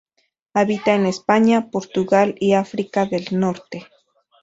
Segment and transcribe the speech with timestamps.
[0.55, 3.85] Habita en España, Portugal y África del Norte.